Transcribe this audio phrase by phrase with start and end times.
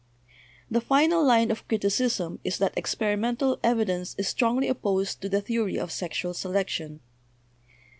[0.71, 5.41] The final line of criticism is that experimental evi dence is strongly opposed to the
[5.41, 7.01] theory of sexual selec tion.